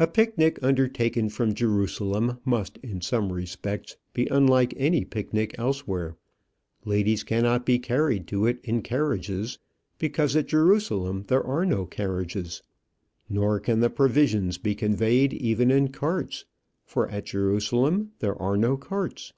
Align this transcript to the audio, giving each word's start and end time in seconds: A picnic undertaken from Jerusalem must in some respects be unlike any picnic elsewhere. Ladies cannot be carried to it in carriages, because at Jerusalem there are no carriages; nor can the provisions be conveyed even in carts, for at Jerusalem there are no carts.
A 0.00 0.08
picnic 0.08 0.58
undertaken 0.60 1.28
from 1.28 1.54
Jerusalem 1.54 2.40
must 2.44 2.78
in 2.78 3.00
some 3.00 3.32
respects 3.32 3.96
be 4.12 4.26
unlike 4.26 4.74
any 4.76 5.04
picnic 5.04 5.54
elsewhere. 5.56 6.16
Ladies 6.84 7.22
cannot 7.22 7.64
be 7.64 7.78
carried 7.78 8.26
to 8.26 8.44
it 8.46 8.58
in 8.64 8.82
carriages, 8.82 9.60
because 10.00 10.34
at 10.34 10.48
Jerusalem 10.48 11.26
there 11.28 11.46
are 11.46 11.64
no 11.64 11.86
carriages; 11.86 12.60
nor 13.28 13.60
can 13.60 13.78
the 13.78 13.88
provisions 13.88 14.58
be 14.58 14.74
conveyed 14.74 15.32
even 15.32 15.70
in 15.70 15.92
carts, 15.92 16.44
for 16.84 17.08
at 17.08 17.26
Jerusalem 17.26 18.10
there 18.18 18.34
are 18.42 18.56
no 18.56 18.76
carts. 18.76 19.32